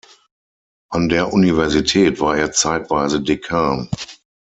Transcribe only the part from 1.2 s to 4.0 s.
Universität war er zeitweise Dekan.